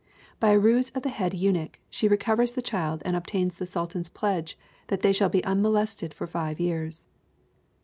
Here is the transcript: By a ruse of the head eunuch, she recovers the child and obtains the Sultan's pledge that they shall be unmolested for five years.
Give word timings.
By 0.39 0.49
a 0.53 0.57
ruse 0.57 0.89
of 0.95 1.03
the 1.03 1.09
head 1.09 1.35
eunuch, 1.35 1.77
she 1.87 2.07
recovers 2.07 2.53
the 2.53 2.63
child 2.63 3.03
and 3.05 3.15
obtains 3.15 3.57
the 3.59 3.67
Sultan's 3.67 4.09
pledge 4.09 4.57
that 4.87 5.03
they 5.03 5.13
shall 5.13 5.29
be 5.29 5.45
unmolested 5.45 6.11
for 6.11 6.25
five 6.25 6.59
years. 6.59 7.05